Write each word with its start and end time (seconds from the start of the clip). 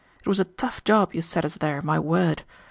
It 0.19 0.27
was 0.27 0.39
a 0.39 0.45
tough 0.45 0.83
job 0.83 1.13
you 1.13 1.21
set 1.21 1.45
us 1.45 1.57
there, 1.59 1.79
my 1.83 1.99
word! 1.99 2.41